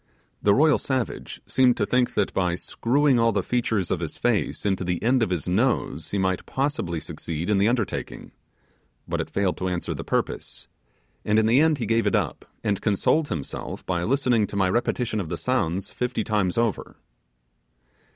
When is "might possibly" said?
6.17-6.99